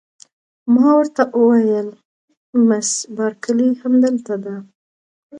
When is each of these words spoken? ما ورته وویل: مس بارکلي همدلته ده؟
ما 0.73 0.87
ورته 0.97 1.23
وویل: 1.43 1.89
مس 2.67 2.89
بارکلي 3.15 3.69
همدلته 3.81 4.35
ده؟ 4.43 4.55